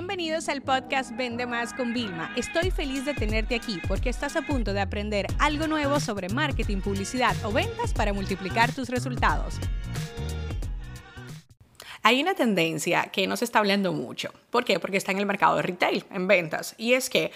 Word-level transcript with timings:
Bienvenidos 0.00 0.48
al 0.48 0.62
podcast 0.62 1.14
Vende 1.14 1.44
Más 1.44 1.74
con 1.74 1.92
Vilma. 1.92 2.32
Estoy 2.34 2.70
feliz 2.70 3.04
de 3.04 3.12
tenerte 3.12 3.54
aquí 3.54 3.78
porque 3.86 4.08
estás 4.08 4.34
a 4.34 4.40
punto 4.40 4.72
de 4.72 4.80
aprender 4.80 5.26
algo 5.38 5.66
nuevo 5.66 6.00
sobre 6.00 6.30
marketing, 6.30 6.78
publicidad 6.78 7.36
o 7.44 7.52
ventas 7.52 7.92
para 7.92 8.14
multiplicar 8.14 8.72
tus 8.72 8.88
resultados. 8.88 9.56
Hay 12.02 12.22
una 12.22 12.32
tendencia 12.32 13.10
que 13.12 13.26
no 13.26 13.36
se 13.36 13.44
está 13.44 13.58
hablando 13.58 13.92
mucho. 13.92 14.32
¿Por 14.48 14.64
qué? 14.64 14.80
Porque 14.80 14.96
está 14.96 15.12
en 15.12 15.18
el 15.18 15.26
mercado 15.26 15.56
de 15.56 15.62
retail, 15.62 16.02
en 16.10 16.26
ventas. 16.26 16.74
Y 16.78 16.94
es 16.94 17.10
que 17.10 17.30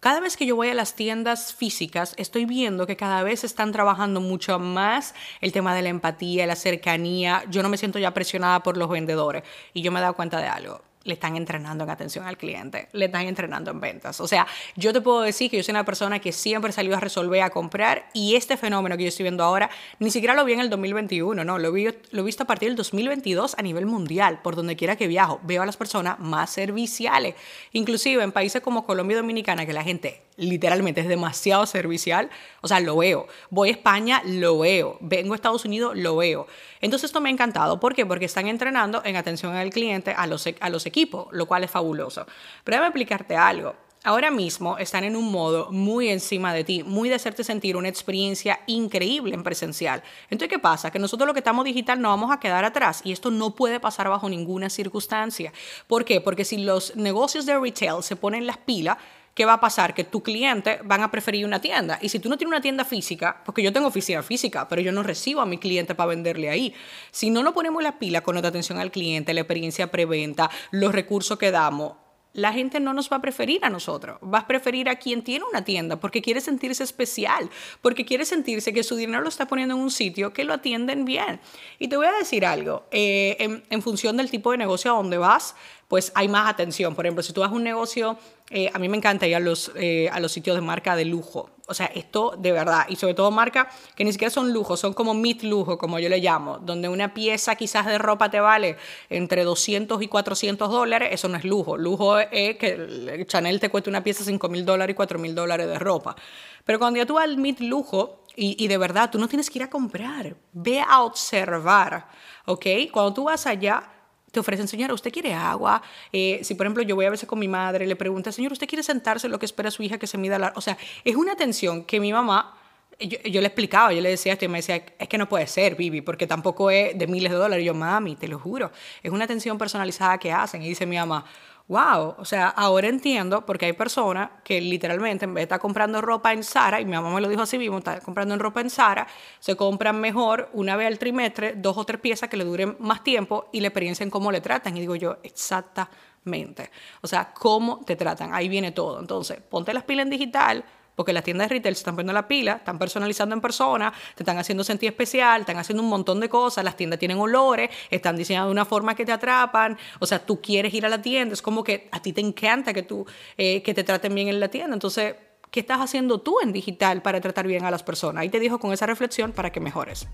cada 0.00 0.18
vez 0.18 0.36
que 0.36 0.44
yo 0.44 0.56
voy 0.56 0.70
a 0.70 0.74
las 0.74 0.96
tiendas 0.96 1.54
físicas, 1.54 2.14
estoy 2.16 2.46
viendo 2.46 2.88
que 2.88 2.96
cada 2.96 3.22
vez 3.22 3.44
están 3.44 3.70
trabajando 3.70 4.20
mucho 4.20 4.58
más 4.58 5.14
el 5.40 5.52
tema 5.52 5.72
de 5.72 5.82
la 5.82 5.90
empatía, 5.90 6.48
la 6.48 6.56
cercanía. 6.56 7.44
Yo 7.48 7.62
no 7.62 7.68
me 7.68 7.78
siento 7.78 8.00
ya 8.00 8.12
presionada 8.12 8.64
por 8.64 8.76
los 8.76 8.88
vendedores. 8.88 9.44
Y 9.72 9.82
yo 9.82 9.92
me 9.92 10.00
he 10.00 10.02
dado 10.02 10.16
cuenta 10.16 10.40
de 10.40 10.48
algo 10.48 10.87
le 11.08 11.14
están 11.14 11.36
entrenando 11.36 11.84
en 11.84 11.90
atención 11.90 12.26
al 12.26 12.36
cliente, 12.36 12.88
le 12.92 13.06
están 13.06 13.26
entrenando 13.26 13.70
en 13.70 13.80
ventas. 13.80 14.20
O 14.20 14.28
sea, 14.28 14.46
yo 14.76 14.92
te 14.92 15.00
puedo 15.00 15.22
decir 15.22 15.50
que 15.50 15.56
yo 15.56 15.62
soy 15.62 15.72
una 15.72 15.84
persona 15.84 16.18
que 16.18 16.32
siempre 16.32 16.70
salió 16.70 16.96
a 16.96 17.00
resolver, 17.00 17.42
a 17.42 17.50
comprar, 17.50 18.10
y 18.12 18.36
este 18.36 18.56
fenómeno 18.56 18.96
que 18.96 19.04
yo 19.04 19.08
estoy 19.08 19.24
viendo 19.24 19.42
ahora, 19.42 19.70
ni 19.98 20.10
siquiera 20.10 20.34
lo 20.34 20.44
vi 20.44 20.52
en 20.52 20.60
el 20.60 20.70
2021, 20.70 21.44
no, 21.44 21.58
lo, 21.58 21.72
vi, 21.72 21.88
lo 22.10 22.20
he 22.20 22.24
visto 22.24 22.42
a 22.42 22.46
partir 22.46 22.68
del 22.68 22.76
2022 22.76 23.56
a 23.58 23.62
nivel 23.62 23.86
mundial, 23.86 24.40
por 24.42 24.54
donde 24.54 24.76
quiera 24.76 24.96
que 24.96 25.08
viajo, 25.08 25.40
veo 25.42 25.62
a 25.62 25.66
las 25.66 25.78
personas 25.78 26.18
más 26.18 26.50
serviciales, 26.50 27.34
inclusive 27.72 28.22
en 28.22 28.32
países 28.32 28.60
como 28.60 28.84
Colombia 28.84 29.14
y 29.14 29.16
Dominicana, 29.16 29.64
que 29.64 29.72
la 29.72 29.82
gente 29.82 30.27
literalmente 30.38 31.00
es 31.00 31.08
demasiado 31.08 31.66
servicial, 31.66 32.30
o 32.62 32.68
sea, 32.68 32.80
lo 32.80 32.96
veo. 32.96 33.26
Voy 33.50 33.68
a 33.68 33.72
España, 33.72 34.22
lo 34.24 34.58
veo. 34.60 34.96
Vengo 35.00 35.34
a 35.34 35.36
Estados 35.36 35.64
Unidos, 35.64 35.96
lo 35.96 36.16
veo. 36.16 36.46
Entonces 36.80 37.08
esto 37.08 37.20
me 37.20 37.28
ha 37.28 37.32
encantado. 37.32 37.78
¿Por 37.80 37.94
qué? 37.94 38.06
Porque 38.06 38.24
están 38.24 38.46
entrenando 38.46 39.02
en 39.04 39.16
atención 39.16 39.54
al 39.54 39.70
cliente, 39.70 40.12
a 40.16 40.26
los, 40.26 40.46
e, 40.46 40.56
a 40.60 40.70
los 40.70 40.86
equipos, 40.86 41.28
lo 41.32 41.46
cual 41.46 41.64
es 41.64 41.70
fabuloso. 41.70 42.24
Pero 42.64 42.76
déjame 42.76 42.88
explicarte 42.88 43.36
algo. 43.36 43.74
Ahora 44.04 44.30
mismo 44.30 44.78
están 44.78 45.02
en 45.02 45.16
un 45.16 45.30
modo 45.30 45.72
muy 45.72 46.08
encima 46.08 46.54
de 46.54 46.62
ti, 46.62 46.84
muy 46.84 47.08
de 47.08 47.16
hacerte 47.16 47.42
sentir 47.42 47.76
una 47.76 47.88
experiencia 47.88 48.60
increíble 48.68 49.34
en 49.34 49.42
presencial. 49.42 50.04
Entonces, 50.30 50.48
¿qué 50.48 50.60
pasa? 50.60 50.92
Que 50.92 51.00
nosotros 51.00 51.26
lo 51.26 51.34
que 51.34 51.40
estamos 51.40 51.64
digital 51.64 52.00
no 52.00 52.10
vamos 52.10 52.30
a 52.30 52.38
quedar 52.38 52.64
atrás 52.64 53.00
y 53.02 53.10
esto 53.10 53.32
no 53.32 53.56
puede 53.56 53.80
pasar 53.80 54.08
bajo 54.08 54.28
ninguna 54.28 54.70
circunstancia. 54.70 55.52
¿Por 55.88 56.04
qué? 56.04 56.20
Porque 56.20 56.44
si 56.44 56.58
los 56.58 56.94
negocios 56.94 57.44
de 57.44 57.58
retail 57.58 58.04
se 58.04 58.14
ponen 58.14 58.46
las 58.46 58.58
pilas, 58.58 58.98
¿qué 59.38 59.44
va 59.44 59.52
a 59.52 59.60
pasar? 59.60 59.94
Que 59.94 60.02
tu 60.02 60.20
cliente 60.20 60.80
van 60.82 61.00
a 61.00 61.12
preferir 61.12 61.46
una 61.46 61.60
tienda. 61.60 62.00
Y 62.02 62.08
si 62.08 62.18
tú 62.18 62.28
no 62.28 62.36
tienes 62.36 62.50
una 62.50 62.60
tienda 62.60 62.84
física, 62.84 63.40
porque 63.44 63.62
yo 63.62 63.72
tengo 63.72 63.86
oficina 63.86 64.20
física, 64.20 64.66
pero 64.66 64.82
yo 64.82 64.90
no 64.90 65.04
recibo 65.04 65.40
a 65.40 65.46
mi 65.46 65.58
cliente 65.58 65.94
para 65.94 66.08
venderle 66.08 66.50
ahí. 66.50 66.74
Si 67.12 67.30
no 67.30 67.44
nos 67.44 67.54
ponemos 67.54 67.80
la 67.80 68.00
pila 68.00 68.22
con 68.22 68.34
nuestra 68.34 68.48
atención 68.48 68.78
al 68.78 68.90
cliente, 68.90 69.32
la 69.32 69.42
experiencia 69.42 69.92
preventa, 69.92 70.50
los 70.72 70.92
recursos 70.92 71.38
que 71.38 71.52
damos, 71.52 71.92
la 72.32 72.52
gente 72.52 72.80
no 72.80 72.92
nos 72.92 73.10
va 73.10 73.16
a 73.16 73.20
preferir 73.20 73.64
a 73.64 73.70
nosotros, 73.70 74.18
va 74.22 74.40
a 74.40 74.46
preferir 74.46 74.88
a 74.88 74.96
quien 74.96 75.22
tiene 75.22 75.44
una 75.50 75.64
tienda 75.64 75.96
porque 75.96 76.22
quiere 76.22 76.40
sentirse 76.40 76.84
especial, 76.84 77.50
porque 77.82 78.04
quiere 78.04 78.24
sentirse 78.24 78.72
que 78.72 78.82
su 78.82 78.96
dinero 78.96 79.22
lo 79.22 79.28
está 79.28 79.46
poniendo 79.46 79.74
en 79.74 79.80
un 79.80 79.90
sitio 79.90 80.32
que 80.32 80.44
lo 80.44 80.54
atienden 80.54 81.04
bien. 81.04 81.40
Y 81.78 81.88
te 81.88 81.96
voy 81.96 82.06
a 82.06 82.12
decir 82.12 82.44
algo, 82.44 82.84
eh, 82.90 83.62
en, 83.70 83.82
función 83.82 84.16
del 84.16 84.30
tipo 84.30 84.50
de 84.50 84.58
negocio 84.58 84.92
a 84.92 84.96
donde 84.96 85.18
vas, 85.18 85.54
pues 85.88 86.12
hay 86.14 86.28
más 86.28 86.48
atención. 86.48 86.94
Por 86.94 87.06
ejemplo, 87.06 87.22
si 87.22 87.32
tú 87.32 87.40
vas 87.40 87.50
a 87.50 87.54
un 87.54 87.64
negocio, 87.64 88.18
eh, 88.50 88.70
a 88.72 88.78
mí 88.78 88.88
me 88.88 88.96
encanta 88.96 89.26
ir 89.26 89.36
a 89.36 89.40
los, 89.40 89.72
eh, 89.76 90.08
a 90.12 90.20
los 90.20 90.32
sitios 90.32 90.56
de 90.56 90.62
marca 90.62 90.96
de 90.96 91.04
lujo. 91.04 91.50
O 91.68 91.74
sea, 91.74 91.86
esto 91.86 92.34
de 92.38 92.50
verdad, 92.50 92.86
y 92.88 92.96
sobre 92.96 93.12
todo 93.12 93.30
marca 93.30 93.68
que 93.94 94.02
ni 94.02 94.12
siquiera 94.12 94.30
son 94.30 94.52
lujos, 94.52 94.80
son 94.80 94.94
como 94.94 95.12
mid 95.12 95.42
lujo, 95.42 95.76
como 95.76 95.98
yo 95.98 96.08
le 96.08 96.18
llamo, 96.18 96.58
donde 96.58 96.88
una 96.88 97.12
pieza 97.12 97.56
quizás 97.56 97.84
de 97.84 97.98
ropa 97.98 98.30
te 98.30 98.40
vale 98.40 98.76
entre 99.10 99.44
200 99.44 100.00
y 100.02 100.08
400 100.08 100.70
dólares, 100.70 101.10
eso 101.12 101.28
no 101.28 101.36
es 101.36 101.44
lujo. 101.44 101.76
Lujo 101.76 102.18
es 102.18 102.56
que 102.56 103.24
Chanel 103.26 103.60
te 103.60 103.68
cueste 103.68 103.90
una 103.90 104.02
pieza 104.02 104.24
5 104.24 104.48
mil 104.48 104.64
dólares 104.64 104.94
y 104.94 104.96
4 104.96 105.18
mil 105.18 105.34
dólares 105.34 105.66
de 105.66 105.78
ropa. 105.78 106.16
Pero 106.64 106.78
cuando 106.78 106.98
ya 106.98 107.06
tú 107.06 107.14
vas 107.14 107.24
al 107.24 107.36
mid 107.36 107.58
lujo, 107.60 108.24
y, 108.34 108.56
y 108.62 108.68
de 108.68 108.78
verdad, 108.78 109.10
tú 109.10 109.18
no 109.18 109.28
tienes 109.28 109.50
que 109.50 109.58
ir 109.58 109.64
a 109.64 109.70
comprar, 109.70 110.36
ve 110.52 110.80
a 110.80 111.02
observar, 111.02 112.08
¿ok? 112.46 112.66
Cuando 112.92 113.12
tú 113.12 113.24
vas 113.24 113.46
allá, 113.46 113.97
te 114.38 114.40
ofrecen, 114.40 114.68
señora, 114.68 114.94
¿usted 114.94 115.12
quiere 115.12 115.34
agua? 115.34 115.82
Eh, 116.12 116.38
si, 116.44 116.54
por 116.54 116.66
ejemplo, 116.66 116.84
yo 116.84 116.94
voy 116.94 117.06
a 117.06 117.10
veces 117.10 117.28
con 117.28 117.40
mi 117.40 117.48
madre, 117.48 117.86
le 117.86 117.96
pregunta, 117.96 118.30
señor, 118.30 118.52
¿usted 118.52 118.68
quiere 118.68 118.84
sentarse 118.84 119.28
lo 119.28 119.36
que 119.40 119.46
espera 119.46 119.68
su 119.72 119.82
hija 119.82 119.98
que 119.98 120.06
se 120.06 120.16
mida 120.16 120.38
la... 120.38 120.52
O 120.54 120.60
sea, 120.60 120.78
es 121.04 121.16
una 121.16 121.32
atención 121.32 121.84
que 121.84 121.98
mi 121.98 122.12
mamá, 122.12 122.56
yo, 123.00 123.40
le 123.40 123.46
explicaba, 123.48 123.92
yo 123.92 124.00
le 124.00 124.10
decía 124.10 124.34
esto 124.34 124.44
y 124.44 124.48
me 124.48 124.58
decía, 124.58 124.76
es 124.76 125.08
que 125.08 125.18
no 125.18 125.28
puede 125.28 125.48
ser, 125.48 125.74
Vivi, 125.74 126.02
porque 126.02 126.28
tampoco 126.28 126.70
es 126.70 126.96
de 126.96 127.06
miles 127.08 127.32
de 127.32 127.38
dólares. 127.38 127.64
Y 127.64 127.66
yo, 127.66 127.74
mami, 127.74 128.14
te 128.14 128.28
lo 128.28 128.38
juro, 128.38 128.70
es 129.02 129.10
una 129.10 129.24
atención 129.24 129.58
personalizada 129.58 130.18
que 130.18 130.30
hacen. 130.30 130.62
Y 130.62 130.68
dice 130.68 130.86
mi 130.86 130.96
mamá, 130.96 131.24
wow, 131.68 132.14
o 132.16 132.24
sea, 132.24 132.48
ahora 132.48 132.88
entiendo 132.88 133.44
porque 133.44 133.66
hay 133.66 133.74
personas 133.74 134.30
que 134.42 134.60
literalmente 134.60 135.26
en 135.26 135.34
vez 135.34 135.42
de 135.42 135.44
estar 135.44 135.60
comprando 135.60 136.00
ropa 136.00 136.32
en 136.32 136.42
Zara, 136.42 136.80
y 136.80 136.86
mi 136.86 136.92
mamá 136.92 137.14
me 137.14 137.20
lo 137.20 137.28
dijo 137.28 137.42
así 137.42 137.58
mismo, 137.58 137.78
está 137.78 138.00
comprando 138.00 138.36
ropa 138.38 138.62
en 138.62 138.70
Zara, 138.70 139.06
se 139.38 139.54
compran 139.54 140.00
mejor 140.00 140.48
una 140.54 140.76
vez 140.76 140.86
al 140.86 140.98
trimestre 140.98 141.54
dos 141.56 141.76
o 141.76 141.84
tres 141.84 142.00
piezas 142.00 142.30
que 142.30 142.38
le 142.38 142.44
duren 142.44 142.76
más 142.80 143.04
tiempo 143.04 143.50
y 143.52 143.60
la 143.60 143.68
experiencia 143.68 144.02
en 144.02 144.10
cómo 144.10 144.32
le 144.32 144.40
tratan. 144.40 144.76
Y 144.76 144.80
digo 144.80 144.96
yo, 144.96 145.18
exactamente. 145.22 146.70
O 147.02 147.06
sea, 147.06 147.32
cómo 147.34 147.84
te 147.84 147.96
tratan, 147.96 148.32
ahí 148.32 148.48
viene 148.48 148.72
todo. 148.72 148.98
Entonces, 148.98 149.38
ponte 149.40 149.74
las 149.74 149.84
pilas 149.84 150.04
en 150.04 150.10
digital, 150.10 150.64
porque 150.98 151.12
las 151.12 151.22
tiendas 151.22 151.48
de 151.48 151.54
retail 151.54 151.76
se 151.76 151.82
están 151.82 151.94
poniendo 151.94 152.12
la 152.12 152.26
pila, 152.26 152.54
están 152.54 152.76
personalizando 152.76 153.32
en 153.32 153.40
persona, 153.40 153.92
te 154.16 154.24
están 154.24 154.36
haciendo 154.36 154.64
sentir 154.64 154.88
especial, 154.88 155.42
están 155.42 155.56
haciendo 155.56 155.80
un 155.80 155.88
montón 155.88 156.18
de 156.18 156.28
cosas, 156.28 156.64
las 156.64 156.76
tiendas 156.76 156.98
tienen 156.98 157.18
olores, 157.20 157.70
están 157.88 158.16
diseñadas 158.16 158.48
de 158.48 158.50
una 158.50 158.64
forma 158.64 158.96
que 158.96 159.06
te 159.06 159.12
atrapan, 159.12 159.78
o 160.00 160.06
sea, 160.06 160.18
tú 160.18 160.40
quieres 160.40 160.74
ir 160.74 160.84
a 160.84 160.88
la 160.88 161.00
tienda, 161.00 161.34
es 161.34 161.40
como 161.40 161.62
que 161.62 161.88
a 161.92 162.02
ti 162.02 162.12
te 162.12 162.20
encanta 162.20 162.74
que, 162.74 162.82
tú, 162.82 163.06
eh, 163.36 163.62
que 163.62 163.74
te 163.74 163.84
traten 163.84 164.12
bien 164.12 164.26
en 164.26 164.40
la 164.40 164.48
tienda, 164.48 164.74
entonces, 164.74 165.14
¿qué 165.52 165.60
estás 165.60 165.80
haciendo 165.80 166.20
tú 166.20 166.38
en 166.42 166.52
digital 166.52 167.00
para 167.00 167.20
tratar 167.20 167.46
bien 167.46 167.64
a 167.64 167.70
las 167.70 167.84
personas? 167.84 168.22
Ahí 168.22 168.28
te 168.28 168.40
dijo 168.40 168.58
con 168.58 168.72
esa 168.72 168.86
reflexión 168.86 169.30
para 169.30 169.52
que 169.52 169.60
mejores. 169.60 170.08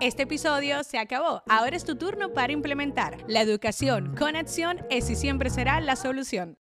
Este 0.00 0.22
episodio 0.22 0.84
se 0.84 0.96
acabó. 0.98 1.42
Ahora 1.50 1.76
es 1.76 1.84
tu 1.84 1.96
turno 1.96 2.32
para 2.32 2.54
implementar. 2.54 3.18
La 3.28 3.42
educación 3.42 4.16
con 4.16 4.36
acción 4.36 4.78
es 4.88 5.10
y 5.10 5.16
siempre 5.16 5.50
será 5.50 5.82
la 5.82 5.96
solución. 5.96 6.56